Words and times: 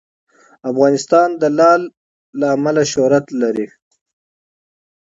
افغانستان 0.71 1.27
د 1.41 1.43
لعل 1.57 1.81
له 2.39 2.47
امله 2.55 2.83
شهرت 2.93 3.25
لري. 3.41 3.67